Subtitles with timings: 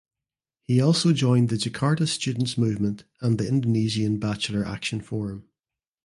[0.63, 5.47] He also joined the Jakarta Students Movement and the Indonesian Bachelor Action Forum.